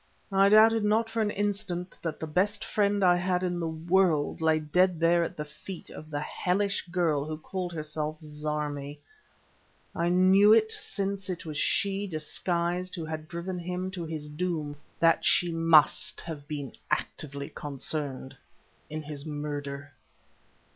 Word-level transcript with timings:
I 0.31 0.49
doubted 0.49 0.83
not 0.83 1.11
for 1.11 1.21
an 1.21 1.29
instant 1.29 1.95
that 2.01 2.19
the 2.19 2.25
best 2.25 2.65
friend 2.65 3.03
I 3.03 3.17
had 3.17 3.43
in 3.43 3.59
the 3.59 3.67
world 3.67 4.41
lay 4.41 4.57
dead 4.57 4.99
there 4.99 5.23
at 5.23 5.37
the 5.37 5.45
feet 5.45 5.91
of 5.91 6.09
the 6.09 6.21
hellish 6.21 6.87
girl 6.87 7.23
who 7.23 7.37
called 7.37 7.71
herself 7.71 8.19
Zarmi, 8.19 8.97
and 9.93 10.03
I 10.03 10.09
knew 10.09 10.59
since 10.69 11.29
it 11.29 11.45
was 11.45 11.57
she, 11.59 12.07
disguised, 12.07 12.95
who 12.95 13.05
had 13.05 13.27
driven 13.27 13.59
him 13.59 13.91
to 13.91 14.03
his 14.03 14.27
doom, 14.27 14.75
that 14.99 15.23
she 15.23 15.51
must 15.51 16.21
have 16.21 16.47
been 16.47 16.73
actively 16.89 17.49
concerned 17.49 18.35
in 18.89 19.03
his 19.03 19.23
murder. 19.23 19.93